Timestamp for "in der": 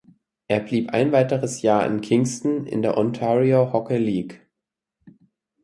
2.65-2.97